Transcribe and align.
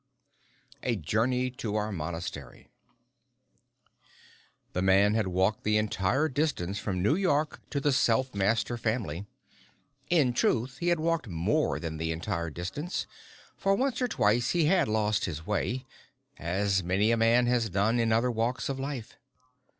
_A 0.81 0.95
Journey 0.95 1.51
to 1.57 1.75
our 1.75 1.91
Monastery 1.91 2.71
The 4.73 4.81
man 4.81 5.13
had 5.13 5.27
walked 5.27 5.63
the 5.63 5.77
entire 5.77 6.27
distance 6.27 6.79
from 6.79 7.03
New 7.03 7.13
York 7.13 7.61
to 7.69 7.79
the 7.79 7.91
Self 7.91 8.33
Master 8.33 8.77
Family. 8.77 9.27
In 10.09 10.33
truth, 10.33 10.79
he 10.79 10.87
had 10.87 10.99
walked 10.99 11.27
more 11.27 11.79
than 11.79 11.97
the 11.97 12.11
entire 12.11 12.49
distance, 12.49 13.05
for 13.55 13.75
once 13.75 14.01
or 14.01 14.07
twice 14.07 14.53
he 14.53 14.65
had 14.65 14.87
lost 14.87 15.25
his 15.25 15.45
way 15.45 15.85
as 16.35 16.83
many 16.83 17.11
a 17.11 17.15
man 17.17 17.45
has 17.45 17.69
done 17.69 17.99
in 17.99 18.11
other 18.11 18.31
walks 18.31 18.69
of 18.69 18.79
Life. 18.79 19.17